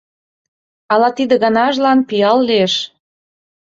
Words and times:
Ала 0.93 1.09
тиде 1.17 1.35
ганажлан 1.43 1.99
пиал 2.07 2.39
лиеш. 2.47 2.73